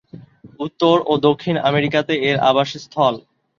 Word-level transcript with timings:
উত্তর 0.59 0.95
ও 1.05 1.23
দক্ষিণ 1.27 1.55
আমেরিকাতে 1.69 2.13
এর 2.29 2.37
আবাসস্থল। 2.49 3.13